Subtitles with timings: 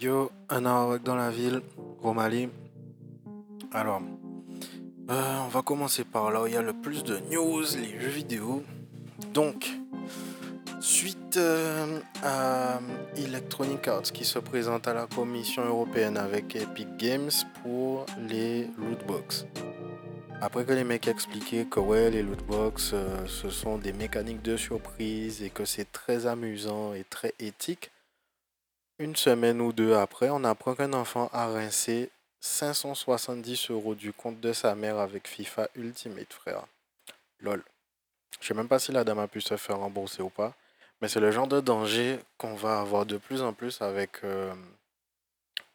[0.00, 1.60] Yo, un Arawak dans la ville,
[2.00, 2.48] Romali.
[3.72, 4.00] Alors,
[5.10, 7.98] euh, on va commencer par là où il y a le plus de news, les
[7.98, 8.62] jeux vidéo.
[9.34, 9.68] Donc,
[10.78, 12.78] suite euh, à
[13.16, 17.32] Electronic Arts qui se présente à la Commission européenne avec Epic Games
[17.64, 19.46] pour les lootbox.
[20.40, 25.42] Après que les mecs expliqué que les lootbox, euh, ce sont des mécaniques de surprise
[25.42, 27.90] et que c'est très amusant et très éthique,
[28.98, 34.40] une semaine ou deux après, on apprend qu'un enfant a rincé 570 euros du compte
[34.40, 36.64] de sa mère avec FIFA Ultimate, frère.
[37.40, 37.62] Lol.
[38.40, 40.54] Je sais même pas si la dame a pu se faire rembourser ou pas,
[41.00, 44.52] mais c'est le genre de danger qu'on va avoir de plus en plus avec euh,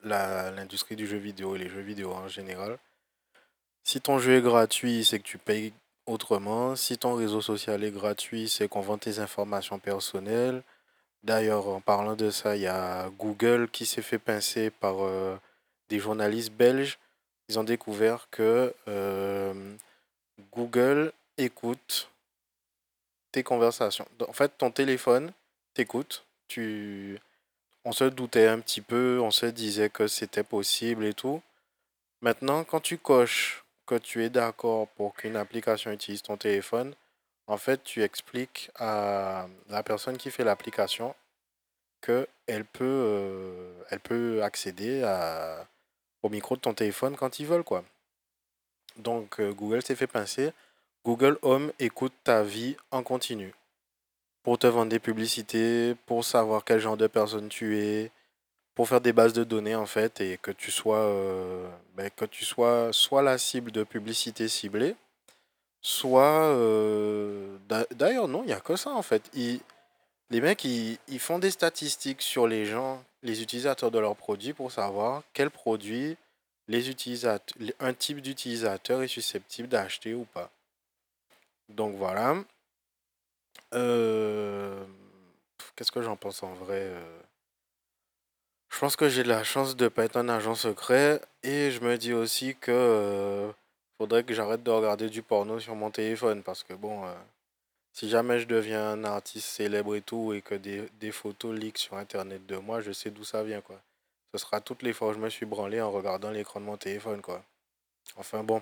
[0.03, 2.78] l'industrie du jeu vidéo et les jeux vidéo en général.
[3.84, 5.73] Si ton jeu est gratuit, c'est que tu payes
[6.05, 6.76] autrement.
[6.76, 10.64] Si ton réseau social est gratuit, c'est qu'on vend tes informations personnelles.
[11.23, 15.38] D'ailleurs, en parlant de ça, il y a Google qui s'est fait pincer par euh,
[15.88, 17.00] des journalistes belges.
[17.48, 19.75] Ils ont découvert que euh,
[20.52, 22.09] Google écoute
[23.31, 24.08] tes conversations.
[24.28, 25.31] En fait, ton téléphone
[25.73, 26.25] t'écoute.
[26.48, 27.20] Tu...
[27.86, 31.42] On se doutait un petit peu, on se disait que c'était possible et tout.
[32.22, 36.95] Maintenant, quand tu coches que tu es d'accord pour qu'une application utilise ton téléphone,
[37.47, 41.16] en fait, tu expliques à la personne qui fait l'application
[42.02, 45.03] qu'elle peut, euh, elle peut accéder
[46.21, 47.83] au micro de ton téléphone quand ils veulent, quoi.
[48.97, 50.53] Donc, euh, Google s'est fait pincer.
[51.05, 53.53] Google Home écoute ta vie en continu.
[54.44, 58.11] Pour te vendre des publicités, pour savoir quel genre de personne tu es,
[58.75, 62.25] pour faire des bases de données, en fait, et que tu sois, euh, ben, que
[62.25, 64.95] tu sois soit la cible de publicité ciblée,
[65.84, 66.45] Soit.
[66.45, 67.58] Euh,
[67.92, 69.30] d'ailleurs, non, il n'y a que ça en fait.
[69.34, 74.72] les mecs, ils, font des statistiques sur les gens, les utilisateurs de leurs produits pour
[74.72, 76.17] savoir quel produit
[76.70, 80.49] les utilisateurs, un type d'utilisateur est susceptible d'acheter ou pas.
[81.67, 82.36] Donc voilà.
[83.73, 84.86] Euh,
[85.76, 87.20] qu'est-ce que j'en pense en vrai euh?
[88.70, 91.80] Je pense que j'ai la chance de ne pas être un agent secret et je
[91.82, 93.54] me dis aussi que
[94.03, 97.14] faudrait que j'arrête de regarder du porno sur mon téléphone parce que bon, euh,
[97.93, 101.77] si jamais je deviens un artiste célèbre et tout et que des, des photos leak
[101.77, 103.80] sur internet de moi, je sais d'où ça vient quoi.
[104.33, 106.75] Ce sera toutes les fois où je me suis branlé en regardant l'écran de mon
[106.75, 107.41] téléphone quoi.
[108.17, 108.61] Enfin bon.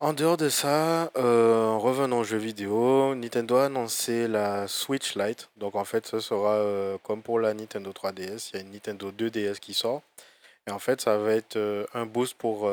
[0.00, 3.14] En dehors de ça, euh, revenons aux jeux vidéo.
[3.14, 5.50] Nintendo a annoncé la Switch Lite.
[5.58, 8.52] Donc en fait, ce sera euh, comme pour la Nintendo 3DS.
[8.52, 10.00] Il y a une Nintendo 2DS qui sort.
[10.66, 11.58] Et en fait, ça va être
[11.92, 12.70] un boost pour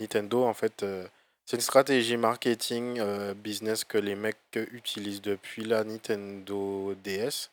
[0.00, 1.06] Nintendo, en fait, euh,
[1.44, 7.50] c'est une stratégie marketing euh, business que les mecs utilisent depuis la Nintendo DS,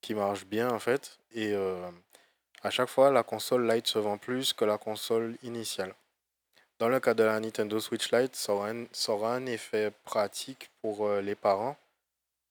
[0.00, 1.18] qui marche bien en fait.
[1.34, 1.90] Et euh,
[2.62, 5.94] à chaque fois, la console Lite se vend plus que la console initiale.
[6.78, 11.34] Dans le cas de la Nintendo Switch Lite, ça aura un, effet pratique pour les
[11.34, 11.76] parents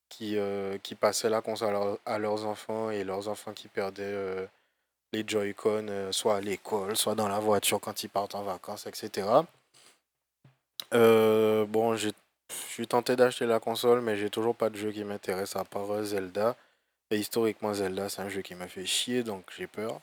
[0.07, 0.37] qui,
[0.83, 4.47] qui passaient la console à, leurs enfants et leurs enfants qui perdaient
[5.13, 8.87] les Joy-Con, euh, soit à l'école, soit dans la voiture quand ils partent en vacances,
[8.87, 9.27] etc.
[10.93, 12.09] Euh, bon, je
[12.69, 15.91] suis tenté d'acheter la console, mais j'ai toujours pas de jeu qui m'intéresse à part
[15.91, 16.55] euh, Zelda.
[17.11, 19.99] Et historiquement, Zelda, c'est un jeu qui m'a fait chier, donc j'ai peur.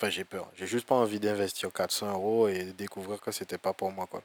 [0.00, 0.50] Enfin, j'ai peur.
[0.54, 4.22] J'ai juste pas envie d'investir 400 euros et découvrir que c'était pas pour moi, quoi.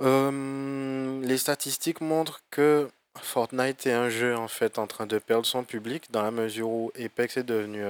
[0.00, 2.90] les statistiques montrent que
[3.20, 6.68] Fortnite est un jeu en fait en train de perdre son public dans la mesure
[6.68, 7.84] où Apex est devenu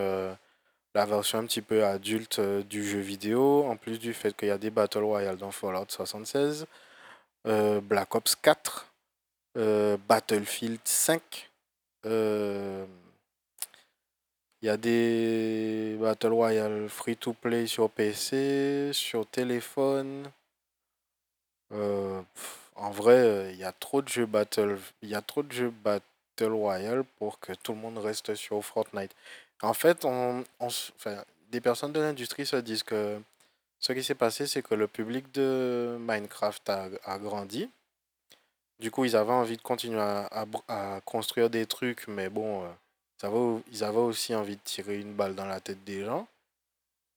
[0.95, 4.49] la version un petit peu adulte euh, du jeu vidéo, en plus du fait qu'il
[4.49, 6.67] y a des Battle Royale dans Fallout 76,
[7.47, 8.93] euh, Black Ops 4,
[9.59, 11.51] euh, Battlefield 5.
[12.05, 12.87] Il
[14.63, 20.31] y a des Battle Royale free to play sur PC, sur téléphone.
[21.71, 25.71] en vrai, il y a trop de jeux Battle, il y a trop de jeux
[25.71, 29.15] Battle Royale pour que tout le monde reste sur Fortnite.
[29.65, 30.45] En fait, on,
[31.51, 33.21] des personnes de l'industrie se disent que
[33.81, 37.71] ce qui s'est passé, c'est que le public de Minecraft a, grandi.
[38.79, 42.69] Du coup, ils avaient envie de continuer à, construire des trucs, mais bon, euh,
[43.23, 46.27] ils, avaient, ils avaient aussi envie de tirer une balle dans la tête des gens.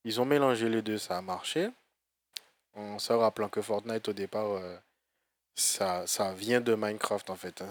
[0.05, 1.69] Ils ont mélangé les deux, ça a marché.
[2.75, 4.77] En se rappelant que Fortnite, au départ, euh,
[5.55, 7.61] ça, ça vient de Minecraft, en fait.
[7.61, 7.69] Hein.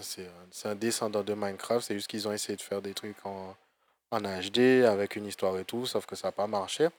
[0.51, 1.87] C'est un descendant de Minecraft.
[1.87, 3.55] C'est juste qu'ils ont essayé de faire des trucs en,
[4.11, 6.89] en HD avec une histoire et tout, sauf que ça n'a pas marché.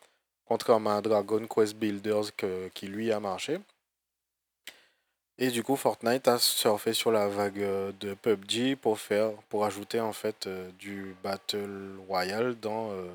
[0.47, 2.31] Contrairement à Dragon Quest Builders
[2.75, 3.61] qui lui a marché.
[5.41, 9.65] Et du coup, Fortnite a surfé sur la vague euh, de PUBG pour faire, pour
[9.65, 13.07] ajouter en fait euh, du Battle Royale dans, euh,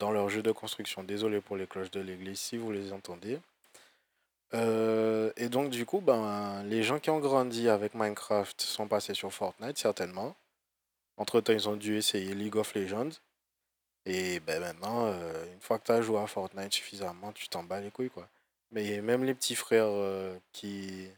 [0.00, 1.04] dans leur jeu de construction.
[1.04, 3.38] Désolé pour les cloches de l'église si vous les entendez.
[4.54, 9.32] Et donc du coup, ben, les gens qui ont grandi avec Minecraft sont passés sur
[9.32, 10.34] Fortnite certainement.
[11.18, 13.10] Entre-temps, ils ont dû essayer League of Legends.
[14.06, 17.62] Et ben maintenant, euh, une fois que tu as joué à Fortnite suffisamment, tu t'en
[17.62, 18.28] bats les couilles quoi.
[18.70, 21.08] Mais même les petits frères euh, qui,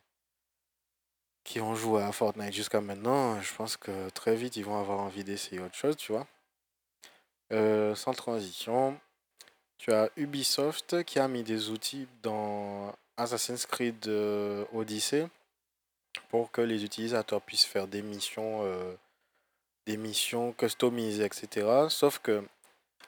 [1.44, 5.00] qui ont joué à Fortnite jusqu'à maintenant, je pense que très vite ils vont avoir
[5.00, 6.26] envie d'essayer autre chose, tu vois.
[7.96, 8.98] sans transition,
[9.80, 15.26] tu as Ubisoft qui a mis des outils dans Assassin's Creed euh, Odyssey
[16.28, 18.94] pour que les utilisateurs puissent faire des missions, euh,
[19.86, 21.66] des missions customisées, etc.
[21.88, 22.44] Sauf que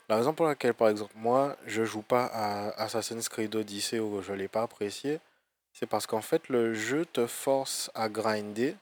[0.09, 4.23] la raison pour laquelle, par exemple, moi, je joue pas à Assassin's Creed Odyssey ou
[4.23, 5.21] je l'ai pas apprécié,
[5.73, 8.77] c'est parce qu'en fait, le jeu te force à grinder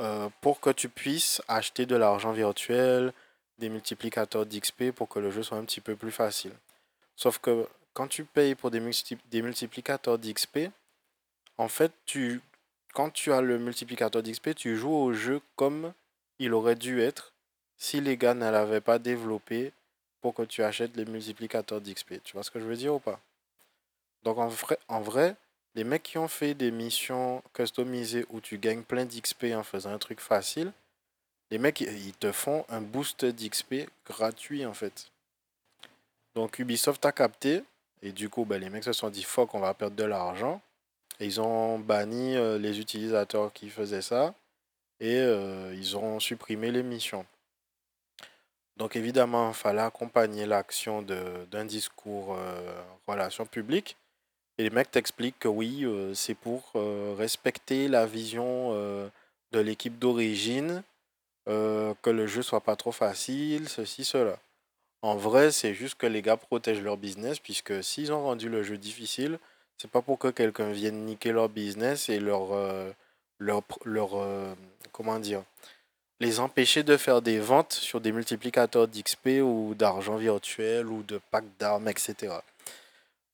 [0.00, 3.12] euh, pour que tu puisses acheter de l'argent virtuel,
[3.58, 6.52] des multiplicateurs d'XP pour que le jeu soit un petit peu plus facile.
[7.16, 8.80] Sauf que quand tu payes pour des,
[9.30, 10.70] des multiplicateurs d'XP,
[11.56, 12.40] en fait, tu,
[12.94, 15.92] quand tu as le multiplicateur d'XP, tu joues au jeu comme
[16.38, 17.32] il aurait dû être
[17.76, 19.72] si les gars ne l'avaient pas développé
[20.20, 22.22] pour que tu achètes les multiplicateurs d'XP.
[22.24, 23.20] Tu vois ce que je veux dire ou pas?
[24.24, 25.36] Donc en vrai,
[25.74, 29.92] les mecs qui ont fait des missions customisées où tu gagnes plein d'XP en faisant
[29.92, 30.72] un truc facile,
[31.50, 35.10] les mecs, ils te font un boost d'XP gratuit en fait.
[36.34, 37.62] Donc Ubisoft a capté,
[38.02, 40.60] et du coup, ben, les mecs se sont dit, fuck, on va perdre de l'argent.
[41.20, 44.34] Et ils ont banni euh, les utilisateurs qui faisaient ça.
[45.00, 47.24] Et euh, ils ont supprimé les missions.
[48.76, 53.96] Donc évidemment, il fallait accompagner l'action d'un discours euh, relation publique.
[54.58, 56.72] Et les mecs t'expliquent que oui, c'est pour
[57.16, 60.82] respecter la vision de l'équipe d'origine,
[61.46, 64.36] que le jeu soit pas trop facile, ceci, cela.
[65.02, 68.64] En vrai, c'est juste que les gars protègent leur business, puisque s'ils ont rendu le
[68.64, 69.38] jeu difficile,
[69.76, 72.90] c'est pas pour que quelqu'un vienne niquer leur business et leur, euh,
[73.38, 74.54] leur, leur euh,
[74.92, 75.42] comment dire,
[76.20, 81.20] les empêcher de faire des ventes sur des multiplicateurs d'XP ou d'argent virtuel ou de
[81.30, 82.34] packs d'armes, etc.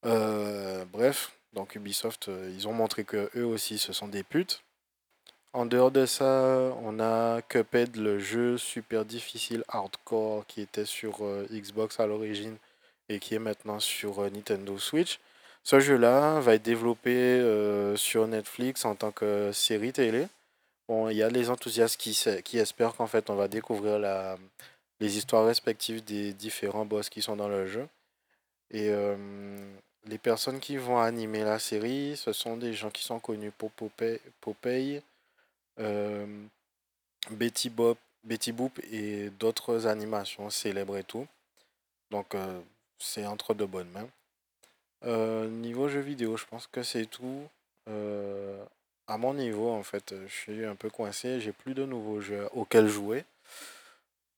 [0.04, 4.64] Euh, bref, donc Ubisoft, ils ont montré que eux aussi ce sont des putes.
[5.54, 11.24] En dehors de ça, on a Cuphead, le jeu super difficile hardcore qui était sur
[11.24, 12.56] euh, Xbox à l'origine
[13.08, 15.20] et qui est maintenant sur euh, Nintendo Switch.
[15.64, 20.28] Ce jeu-là va être développé euh, sur Netflix en tant que série télé.
[20.88, 24.36] Bon, il y a les enthousiastes qui, qui espèrent qu'en fait on va découvrir la,
[25.00, 27.88] les histoires respectives des différents boss qui sont dans le jeu.
[28.70, 28.90] Et
[30.06, 33.70] les personnes qui vont animer la série, ce sont des gens qui sont connus pour
[34.40, 35.02] Popeye
[35.80, 36.26] euh,
[37.30, 37.72] Betty,
[38.22, 41.26] Betty Boop et d'autres animations célèbres et tout.
[42.10, 42.60] Donc euh,
[42.98, 44.08] c'est entre de bonnes mains.
[45.04, 47.48] Euh, niveau jeux vidéo, je pense que c'est tout.
[49.06, 51.40] à mon niveau, en fait, je suis un peu coincé.
[51.40, 53.24] J'ai plus de nouveaux jeux auxquels jouer.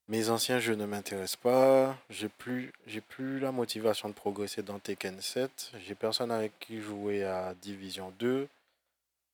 [0.09, 1.97] Mes anciens jeux ne m'intéressent pas.
[2.09, 5.71] J'ai plus, j'ai plus la motivation de progresser dans Tekken 7.
[5.85, 8.47] J'ai personne avec qui jouer à Division 2.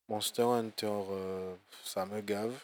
[0.08, 1.54] Monster Hunter, euh,
[1.84, 2.54] ça me gave.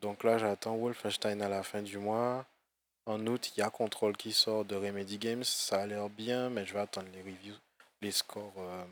[0.00, 2.46] Donc là, j'attends Wolfenstein à la fin du mois.
[3.06, 5.44] En août, il y a Control qui sort de Remedy Games.
[5.44, 7.54] Ça a l'air bien, mais je vais attendre les reviews,
[8.02, 8.84] les scores, euh,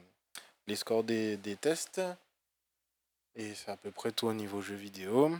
[0.69, 2.01] les scores des, tests.
[3.35, 5.37] Et c'est à peu près tout au niveau jeu vidéo.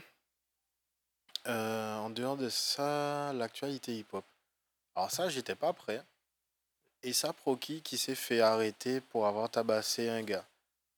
[1.47, 4.25] Euh, en dehors de ça, l'actualité hip-hop.
[4.97, 6.03] Alors ça, j'étais pas prêt.
[7.05, 10.45] Et ça, Proki qui s'est fait arrêter pour avoir tabassé un gars.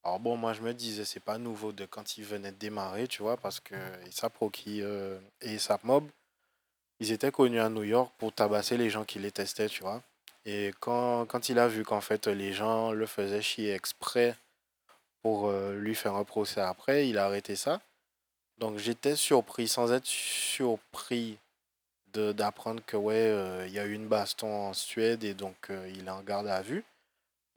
[0.02, 3.08] Alors bon, moi je me disais, c'est pas nouveau de quand ils venaient de démarrer,
[3.08, 3.74] tu vois, parce que
[4.38, 6.08] Rocky euh, et Mob,
[7.00, 10.02] ils étaient connus à New York pour tabasser les gens qui les testaient, tu vois.
[10.44, 14.36] Et quand, quand il a vu qu'en fait les gens le faisaient chier exprès
[15.22, 17.80] pour euh, lui faire un procès après, il a arrêté ça.
[18.58, 21.38] Donc j'étais surpris, sans être surpris
[22.14, 26.06] d'apprendre que ouais, euh, il y a eu une baston en Suède et donc il
[26.06, 26.84] est en garde à vue.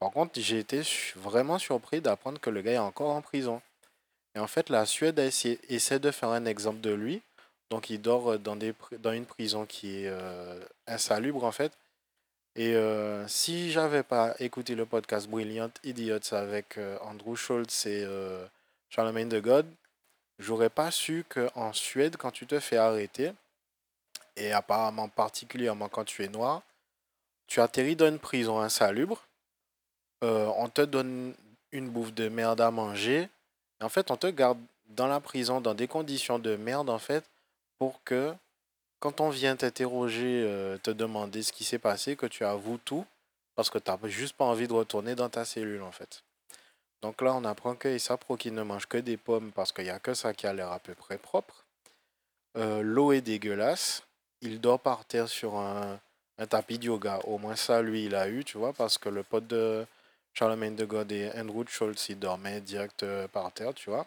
[0.00, 0.80] Par contre, j'ai été
[1.16, 3.60] vraiment surpris d'apprendre que le gars est encore en prison.
[4.34, 7.22] Et en fait, la Suède essaie de faire un exemple de lui.
[7.70, 11.72] Donc, il dort euh, dans, des, dans une prison qui est euh, insalubre, en fait.
[12.56, 18.04] Et euh, si j'avais pas écouté le podcast Brilliant Idiots avec Andrew Schultz et
[18.88, 19.66] Charlemagne de God,
[20.40, 23.32] j'aurais pas su qu'en Suède, quand tu te fais arrêter,
[24.36, 26.62] et apparemment particulièrement quand tu es noir,
[27.46, 29.22] tu atterris dans une prison insalubre
[30.22, 31.34] euh, on te donne
[31.72, 33.28] une bouffe de merde à manger.
[33.80, 34.58] En fait, on te garde
[34.88, 37.24] dans la prison dans des conditions de merde, en fait,
[37.80, 38.32] pour que
[39.00, 43.06] quand on vient t'interroger, euh, te demander ce qui s'est passé, que tu avoues tout,
[43.56, 46.22] parce que tu n'as juste pas envie de retourner dans ta cellule, en fait.
[47.02, 47.96] Donc là, on apprend que
[48.36, 50.70] qui ne mange que des pommes parce qu'il n'y a que ça qui a l'air
[50.70, 51.64] à peu près propre.
[52.58, 54.02] Euh, l'eau est dégueulasse.
[54.42, 55.98] Il dort par terre sur un,
[56.50, 57.20] tapis de yoga.
[57.24, 59.86] Au moins ça, lui, il a eu, tu vois, parce que le pote de
[60.34, 64.06] Charlemagne de God et Andrew Schultz, il dormait direct euh, par terre, tu vois.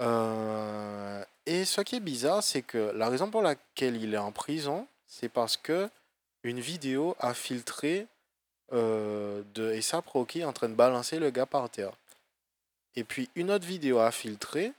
[0.00, 4.32] Euh, et ce qui est bizarre, c'est que la raison pour laquelle il est en
[4.32, 5.88] prison, c'est parce que
[6.44, 8.06] une vidéo a filtré
[8.72, 11.92] euh, de ASAP Rocky en train de balancer le gars par terre.
[12.96, 14.72] Et puis une autre vidéo a filtré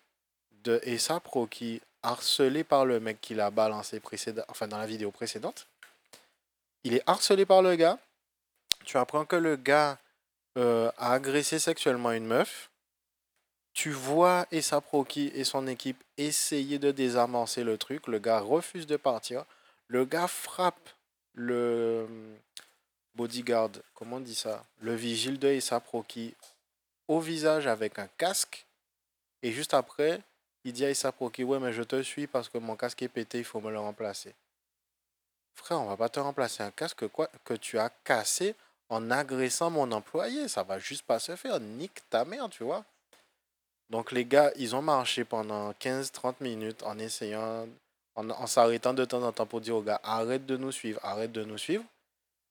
[0.64, 5.12] de ASAP Rocky harcelé par le mec qui l'a balancé précédent, enfin dans la vidéo
[5.12, 5.68] précédente.
[6.84, 7.98] Il est harcelé par le gars.
[8.84, 9.98] Tu apprends que le gars
[10.58, 12.70] euh, a agressé sexuellement une meuf.
[13.74, 18.08] Tu vois ASAP Rocky et son équipe essayer de désamorcer le truc.
[18.08, 19.46] Le gars refuse de partir.
[19.88, 20.90] Le gars frappe
[21.34, 22.08] le
[23.16, 26.36] bodyguard, comment on dit ça Le vigile de Issa Proki
[27.08, 28.66] au visage avec un casque.
[29.42, 30.22] Et juste après,
[30.64, 33.10] il dit à Issa Proki Ouais, mais je te suis parce que mon casque est
[33.10, 34.34] pété, il faut me le remplacer.
[35.56, 38.56] Frère, on va pas te remplacer un casque quoi, que tu as cassé
[38.90, 40.48] en agressant mon employé.
[40.48, 41.60] Ça va juste pas se faire.
[41.60, 42.86] Nique ta mère, tu vois.
[43.94, 47.68] Donc les gars, ils ont marché pendant 15-30 minutes en essayant,
[48.16, 51.32] en, s'arrêtant de temps en temps pour dire aux gars, arrête de nous suivre, arrête
[51.32, 51.84] de nous suivre.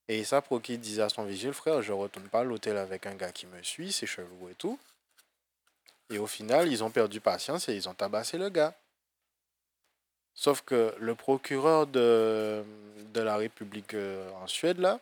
[0.07, 3.17] Et ça, qu'il disait à son vigile, frère, je retourne pas à l'hôtel avec un
[3.17, 4.79] gars qui me suit, c'est chelou et tout.
[6.11, 8.77] Et au final, ils ont perdu patience et ils ont tabassé le gars.
[10.35, 12.63] Sauf que le procureur de,
[13.13, 15.01] de la République euh, en Suède, là,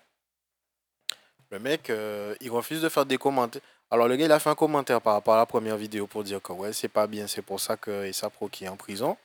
[1.51, 3.61] le mec, euh, il refuse de faire des commentaires.
[3.93, 6.23] Alors, le gars, il a fait un commentaire par rapport à la première vidéo pour
[6.23, 9.17] dire que ouais, c'est pas bien, c'est pour ça que Issa qui est en prison.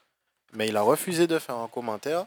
[0.54, 2.26] Mais il a refusé de faire un commentaire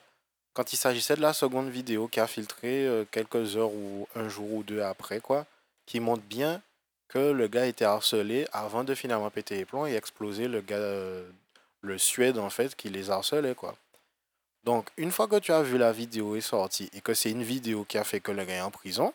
[0.53, 4.29] quand il s'agissait de la seconde vidéo qui a filtré euh, quelques heures ou un
[4.29, 5.47] jour ou deux après, quoi,
[5.87, 6.63] qui montre bien
[7.09, 10.77] que le gars était harcelé avant de finalement péter les plombs et exploser le gars,
[10.77, 11.29] euh,
[11.81, 13.75] le Suède en fait, qui les harcelait, quoi.
[14.65, 17.43] Donc, une fois que tu as vu la vidéo est sortie et que c'est une
[17.43, 19.13] vidéo qui a fait que le gars est en prison,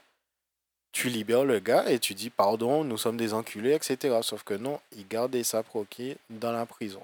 [0.94, 4.20] tu libères le gars et tu dis pardon, nous sommes des enculés, etc.
[4.22, 7.04] Sauf que non, il gardait sa proquée dans la prison.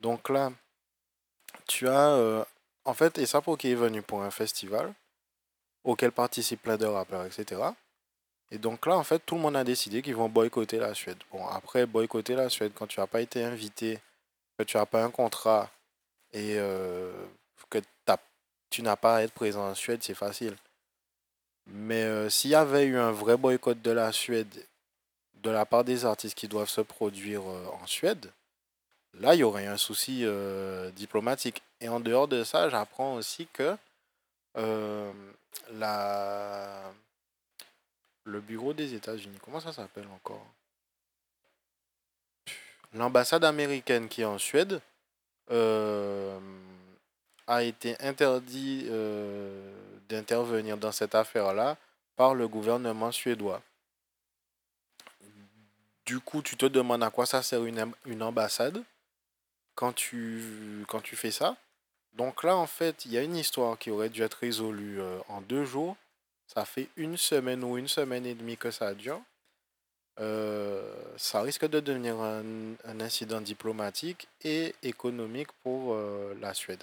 [0.00, 0.52] Donc là,
[1.66, 2.44] tu as euh,
[2.84, 3.24] en fait, et
[3.58, 4.92] qui est venu pour un festival
[5.84, 7.62] auquel participent plein de rappeurs, etc.
[8.50, 11.18] Et donc là, en fait, tout le monde a décidé qu'ils vont boycotter la Suède.
[11.30, 14.00] Bon, après, boycotter la Suède, quand tu n'as pas été invité,
[14.58, 15.70] que tu n'as pas un contrat
[16.32, 17.12] et euh,
[17.70, 17.78] que
[18.70, 20.56] tu n'as pas à être présent en Suède, c'est facile.
[21.70, 24.66] Mais euh, s'il y avait eu un vrai boycott de la Suède
[25.42, 28.30] de la part des artistes qui doivent se produire euh, en Suède,
[29.14, 30.24] là, il y aurait un souci
[30.94, 31.62] diplomatique.
[31.80, 33.76] Et en dehors de ça, j'apprends aussi que
[34.56, 35.12] euh,
[35.74, 36.92] la...
[38.24, 40.46] le bureau des États-Unis, comment ça s'appelle encore?
[42.92, 44.80] L'ambassade américaine qui est en Suède
[45.50, 46.38] euh,
[47.46, 49.69] a été interdit euh,
[50.10, 51.76] d'intervenir dans cette affaire-là
[52.16, 53.62] par le gouvernement suédois.
[56.04, 58.82] Du coup, tu te demandes à quoi ça sert une, une ambassade
[59.74, 61.56] quand tu, quand tu fais ça.
[62.14, 65.18] Donc là, en fait, il y a une histoire qui aurait dû être résolue euh,
[65.28, 65.96] en deux jours.
[66.46, 69.22] Ça fait une semaine ou une semaine et demie que ça dure.
[70.18, 72.42] Euh, ça risque de devenir un,
[73.00, 76.82] incident diplomatique et économique pour euh, la Suède.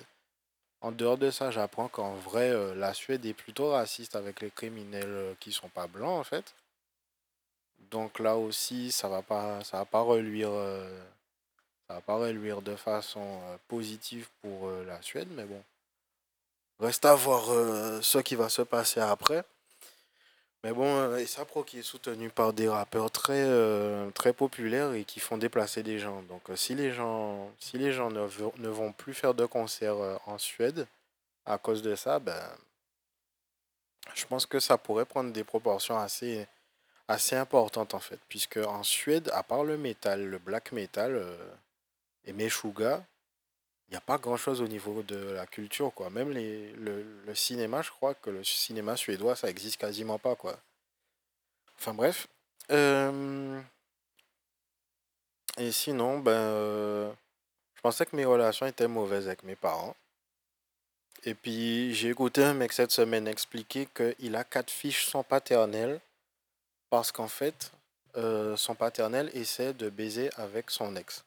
[0.81, 5.35] En dehors de ça, j'apprends qu'en vrai, la Suède est plutôt raciste avec les criminels
[5.39, 6.53] qui sont pas blancs, en fait.
[7.91, 10.51] Donc là aussi, ça va pas, ça va pas reluire
[11.87, 15.63] ça va pas de façon euh, positive pour euh, la Suède, mais bon.
[16.79, 19.45] Reste à voir euh, ce qui va se passer après.
[20.63, 21.15] Mais bon,
[21.47, 23.45] Pro qui est soutenu par des rappeurs très,
[24.13, 26.21] très populaires et qui font déplacer des gens.
[26.23, 30.37] Donc si les gens, si les gens ne, ne vont plus faire de concerts en
[30.37, 30.87] Suède
[31.45, 32.41] à cause de ça, ben,
[34.15, 36.47] je pense que ça pourrait prendre des proportions assez,
[37.07, 38.19] assez importantes en fait.
[38.27, 41.23] Puisque en Suède, à part le métal, le black metal,
[42.27, 43.03] et Meshuga,
[43.87, 46.09] il n'y a pas grand-chose au niveau de la culture, quoi.
[46.09, 50.57] Même les, le, cinéma, je crois que le cinéma suédois, ça existe quasiment pas, quoi.
[51.77, 52.27] Enfin bref.
[52.71, 53.61] Euh,
[55.57, 57.11] et sinon, ben, euh,
[57.75, 59.95] je pensais que mes relations étaient mauvaises avec mes parents.
[61.23, 65.99] Et puis, j'ai écouté un mec cette semaine expliquer qu'il a quatre fiches son paternel
[66.89, 67.71] parce qu'en fait,
[68.17, 71.23] euh, son paternel essaie de baiser avec son ex.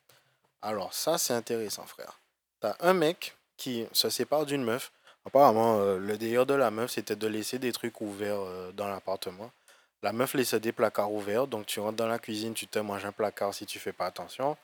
[0.63, 2.20] Alors ça, c'est intéressant, frère.
[2.61, 4.93] T'as un mec qui se sépare d'une meuf.
[5.27, 8.89] Apparemment, euh, le délire de la meuf, c'était de laisser des trucs ouverts euh, dans
[8.89, 9.51] l'appartement.
[10.03, 13.05] La meuf laissait des placards ouverts, donc tu rentres dans la cuisine, tu te manges
[13.05, 14.57] un placard si tu fais pas attention.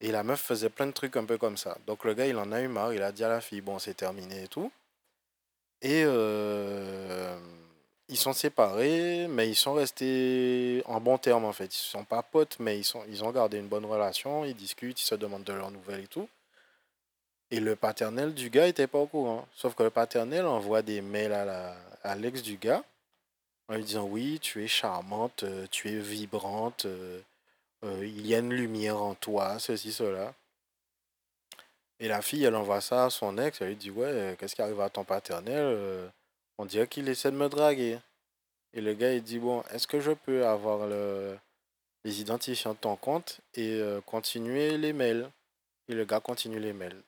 [0.00, 1.76] Et la meuf faisait plein de trucs un peu comme ça.
[1.86, 3.78] Donc le gars, il en a eu marre, il a dit à la fille, bon,
[3.78, 4.70] c'est terminé et tout.
[5.82, 7.38] Et euh,
[8.08, 11.74] ils sont séparés, mais ils sont restés en bon terme en fait.
[11.74, 15.04] Ils sont pas potes, mais ils, ils ont gardé une bonne relation, ils discutent, ils
[15.04, 16.28] se demandent de leurs nouvelles et tout.
[17.54, 19.46] Et le paternel du gars était pas au courant.
[19.54, 22.82] Sauf que le paternel envoie des mails à, la, l'ex du gars
[23.68, 27.20] en lui disant oui, tu es charmante, euh, tu es vibrante, euh,
[27.84, 30.34] euh, il y a une lumière en toi, ceci, cela.
[32.00, 34.62] Et la fille, elle envoie ça à son ex, elle lui dit ouais, qu'est-ce qui
[34.62, 36.10] arrive à ton paternel
[36.58, 38.00] On dirait qu'il essaie de me draguer.
[38.72, 41.38] Et le gars, il dit bon, est-ce que je peux avoir le,
[42.02, 45.30] les identifiants de ton compte et continuer les mails?
[45.86, 47.00] Et le gars continue les mails.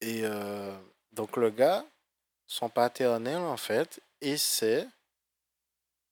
[0.00, 0.22] Et
[1.12, 1.84] donc le gars,
[2.46, 4.86] son paternel, en fait, essaie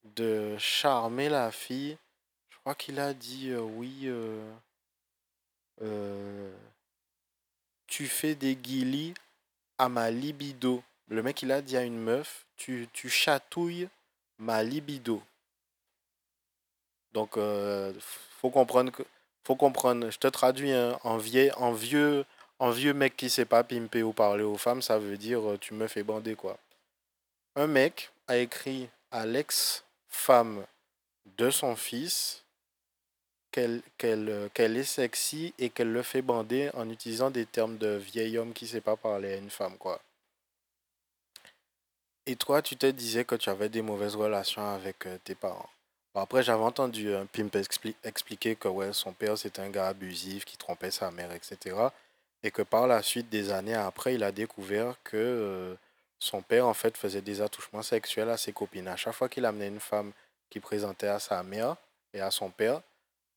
[0.05, 1.97] de charmer la fille.
[2.51, 4.11] Je crois qu'il a dit oui.
[7.87, 9.15] tu fais des guilis
[9.79, 10.83] à ma libido.
[11.09, 13.89] Le mec, il a dit à une meuf, tu, tu chatouilles
[14.39, 15.23] ma libido.
[17.13, 17.39] Donc,
[18.41, 19.03] faut comprendre que,
[19.45, 20.11] faut comprendre.
[20.11, 22.25] Je te traduis hein, en, vieil, en vieux,
[22.61, 25.59] un vieux mec qui sait pas pimper ou parler aux femmes, ça veut dire euh,
[25.59, 26.59] tu me fais bander quoi.
[27.55, 30.65] Un mec a écrit à l'ex-femme
[31.39, 32.45] de son fils
[33.51, 37.97] qu'elle euh, qu'elle est sexy et qu'elle le fait bander en utilisant des termes de
[37.97, 40.01] vieil homme qui sait pas parler à une femme quoi.
[42.29, 45.69] Et toi, tu te disais que tu avais des mauvaises relations avec euh, tes parents.
[46.15, 47.55] après, j'avais entendu un pimp
[48.03, 51.77] expliquer que ouais, son père c'était un gars abusif qui trompait sa mère, etc.
[52.43, 55.75] Et que par la suite, des années après, il a découvert que euh,
[56.19, 58.89] son père, en fait, faisait des attouchements sexuels à ses copines.
[58.89, 60.13] À chaque fois qu'il amenait une femme
[60.51, 61.77] qui présentait à sa mère
[62.13, 62.83] et à son père,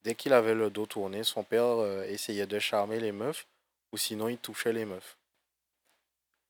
[0.03, 3.47] dès qu'il avait le dos tourné, son père euh, essayait de charmer les meufs
[3.91, 5.17] ou sinon il touchait les meufs.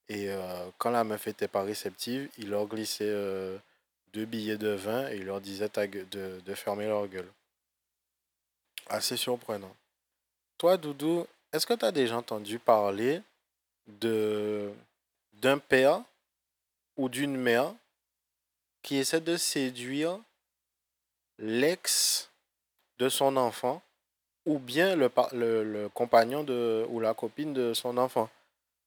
[0.09, 3.13] Et euh, quand la meuf était pas réceptive, il leur glissait
[4.11, 7.31] deux billets de vin et il leur disait de fermer leur gueule.
[8.89, 9.75] Assez surprenant.
[10.57, 13.21] Toi, Doudou, est-ce que tu as déjà entendu parler
[13.87, 14.71] de
[15.33, 16.01] d'un père
[16.97, 17.73] ou d'une mère
[18.81, 20.19] qui essaie de séduire
[21.37, 22.29] l'ex
[22.97, 23.81] de son enfant
[24.45, 28.29] ou bien le, le, compagnon de, ou la copine de son enfant?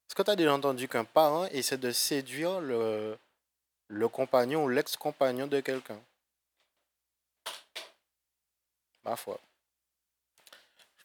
[0.07, 3.17] Est-ce que tu as déjà entendu qu'un parent essaie de séduire le,
[3.89, 6.01] le compagnon ou l'ex-compagnon de quelqu'un?
[9.05, 9.41] Ma foi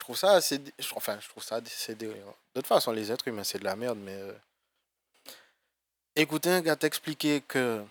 [0.08, 0.62] trouve ça assez.
[0.96, 2.14] Enfin, je trouve ça assez De
[2.54, 4.16] toute façon, les êtres humains, c'est de la merde, mais.
[4.16, 4.32] Euh,
[6.16, 7.84] écoutez un gars t'expliquer que.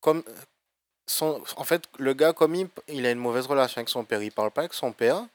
[0.00, 0.22] Comme.
[1.06, 1.42] Son...
[1.56, 2.54] En fait, le gars, comme
[2.88, 5.26] il, a une mauvaise relation avec son père, il parle pas avec son père.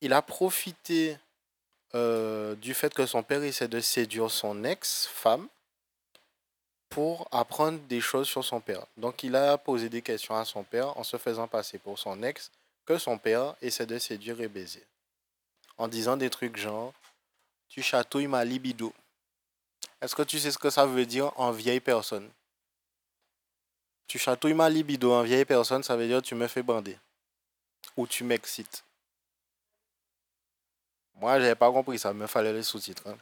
[0.00, 1.16] Il a profité
[1.94, 5.48] euh, du fait que son père essaie de séduire son ex-femme
[6.88, 8.84] pour apprendre des choses sur son père.
[8.96, 12.22] Donc il a posé des questions à son père en se faisant passer pour son
[12.22, 12.50] ex
[12.84, 14.84] que son père essaie de séduire et baiser
[15.76, 16.92] en disant des trucs genre
[17.68, 18.92] Tu chatouilles ma libido.
[20.00, 22.28] Est-ce que tu sais ce que ça veut dire en vieille personne?
[24.06, 26.98] Tu chatouilles ma libido en vieille personne, ça veut dire tu me fais bander.
[27.96, 28.84] Ou tu m'excites.
[31.16, 33.06] Moi, j'avais pas compris ça, me fallait les sous-titres.
[33.06, 33.16] Hein.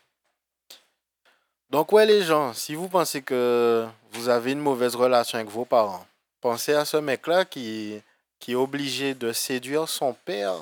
[1.71, 5.65] Donc, ouais, les gens, si vous pensez que vous avez une mauvaise relation avec vos
[5.65, 6.07] parents,
[6.41, 8.01] pensez à ce mec-là qui,
[8.39, 10.57] qui est obligé de séduire son père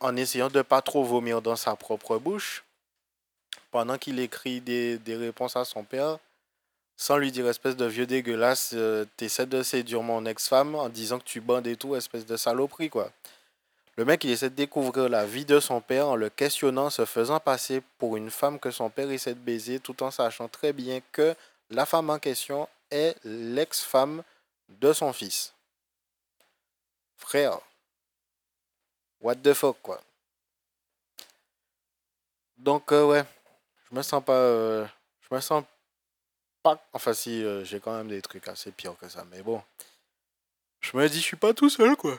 [0.00, 2.64] en, essayant de pas trop vomir dans sa propre bouche,
[3.70, 6.18] pendant qu'il écrit des, réponses à son père,
[6.96, 11.18] sans lui dire espèce de vieux dégueulasse, euh, t'essaies de séduire mon ex-femme en disant
[11.18, 13.10] que tu bandes et tout, espèce de saloperie quoi.
[13.96, 17.04] Le mec il essaie de découvrir la vie de son père en le questionnant, se
[17.04, 20.72] faisant passer pour une femme que son père essaie de baiser, tout en sachant très
[20.72, 21.34] bien que
[21.70, 24.22] la femme en question est l'ex-femme
[24.68, 25.52] de son fils.
[27.16, 27.58] Frère,
[29.20, 30.00] What the fuck, quoi.
[32.56, 33.24] Donc, euh, ouais,
[33.90, 34.32] je me sens pas.
[34.32, 34.86] Euh,
[35.28, 35.64] je me sens
[36.62, 36.80] pas.
[36.92, 39.62] Enfin, si, euh, j'ai quand même des trucs assez pires que ça, mais bon.
[40.80, 42.18] Je me dis, je suis pas tout seul, quoi.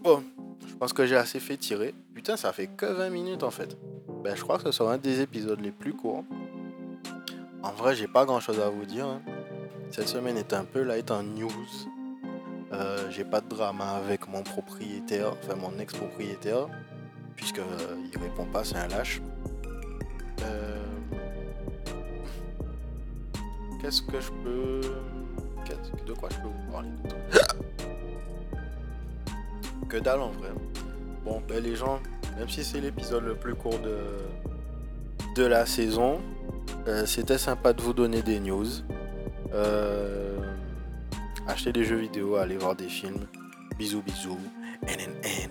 [0.00, 0.22] Bon,
[0.66, 1.94] je pense que j'ai assez fait tirer.
[2.14, 3.76] Putain, ça fait que 20 minutes en fait.
[4.22, 6.24] Ben, je crois que ce sera un des épisodes les plus courts.
[7.62, 9.06] En vrai, j'ai pas grand chose à vous dire.
[9.06, 9.22] Hein.
[9.90, 11.50] Cette semaine est un peu light en news.
[12.72, 16.66] Euh, j'ai pas de drama avec mon propriétaire, enfin mon ex-propriétaire.
[17.36, 17.62] puisque euh,
[18.12, 19.20] il répond pas, c'est un lâche.
[20.42, 20.82] Euh,
[23.80, 24.80] Qu'est-ce que je peux.
[26.06, 26.88] De quoi je peux vous parler?
[29.88, 30.48] Que dalle en vrai.
[31.24, 32.00] Bon, ben les gens,
[32.36, 33.98] même si c'est l'épisode le plus court de,
[35.36, 36.20] de la saison,
[37.04, 38.66] c'était sympa de vous donner des news.
[39.54, 40.35] Euh,
[41.46, 43.26] achetez des jeux vidéo, allez voir des films.
[43.78, 44.38] Bisous, bisous.
[44.82, 45.50] NNN.